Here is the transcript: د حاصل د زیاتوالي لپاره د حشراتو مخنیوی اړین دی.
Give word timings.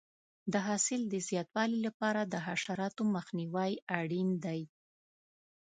د 0.53 0.53
حاصل 0.67 1.01
د 1.09 1.15
زیاتوالي 1.27 1.79
لپاره 1.87 2.21
د 2.25 2.35
حشراتو 2.47 3.01
مخنیوی 3.15 3.71
اړین 3.99 4.29
دی. 4.45 4.61